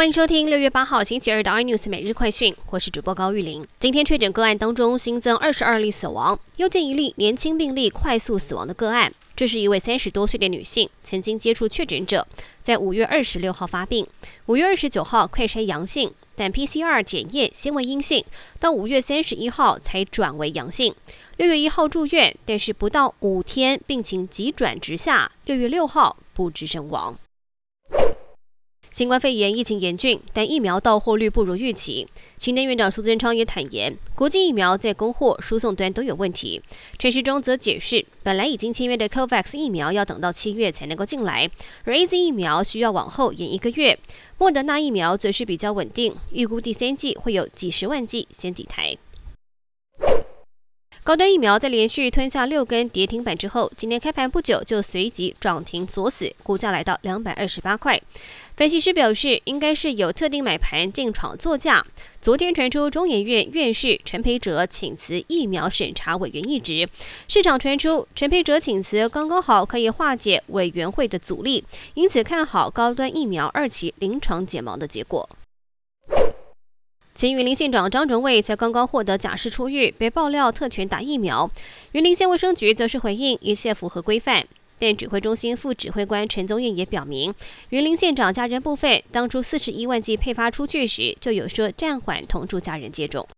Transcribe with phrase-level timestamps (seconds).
[0.00, 3.66] 欢迎收听六月八号星期二的 iNews 每日快讯，我是主播高玉玲。
[3.78, 9.12] 今天确诊个案当中新增二十二例死亡，又见一例年轻病例快速死亡的个案。
[9.36, 12.26] 这是一位三十多岁的女性，曾经接触确诊者，
[12.62, 14.06] 在五月二十六号发病，
[14.46, 18.24] 五月二十九号快筛阳性，但 PCR 检验先为阴性，
[18.58, 20.94] 到五月三十一号才转为阳性。
[21.36, 27.18] 六月一号住院，但是不到五天病情急转直下，六月六号不治身亡。
[28.90, 32.08] 新冠肺炎疫情严峻，但疫苗到货率不如预期。
[32.36, 36.60] 青年院长苏贞昌也坦言，国际疫苗在供货、输送端都有问题。
[36.98, 41.48] 陈时中则解释，本来已经签约的 COVAX 疫苗要等到七月才能够进来，
[41.84, 43.96] 而 AZ 疫苗需要往后延一个月。
[44.38, 48.96] 莫德纳疫苗则是比较稳定，预估第三季会有几十万剂先抵台。
[51.02, 57.98] 高端疫苗在连续吞下六根跌停板之后，今天开盘不久就随即涨停锁死，股价来到两百二十八块。
[58.54, 61.82] 分析师表示，应该是有特定买盘进场作价。
[62.20, 66.86] 昨天传出中研院院士陈培哲请辞疫苗审查委员一职，
[67.26, 71.64] 市场传出陈培哲请辞刚刚好可以化解委员会的阻力，
[71.94, 75.26] 因此看好高端疫苗二期临床解盲的结果。
[77.20, 81.50] 前云林县长张荣卫才刚刚获得假释出狱，被爆料特权打疫苗。
[81.92, 84.46] 云林县卫生局则是回应一切符合规范，
[84.78, 87.34] 但指挥中心副指挥官陈宗彦也表明，
[87.68, 93.28] 云林县长家人部分当初四十一万剂配发出去时，就有说暂缓同住家人接种。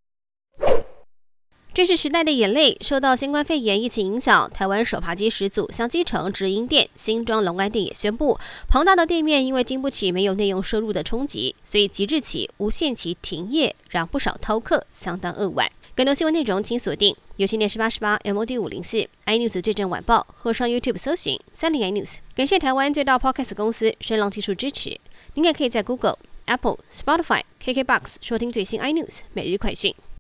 [1.75, 2.77] 这是时代的眼泪。
[2.83, 15.71] 受到新冠肺炎疫情影响，台湾手扒鸡始祖香鸡城直营店新庄龙安店也宣布，庞大的店面因为经不起没有内容收入的冲击，所以即日起无限期停业，让不少饕客相当扼腕。
[15.95, 22.17] 更多新闻内容请锁定有线电视八十八 MOD 五零四 iNews 最正晚报，或上 YouTube 搜寻三零 iNews。
[22.35, 25.01] 感谢台湾最大 Podcast 公司声浪技术支持。
[25.35, 29.95] 您也可以在 Google、Apple、Spotify、KKBox 收听最新 iNews 每日快讯。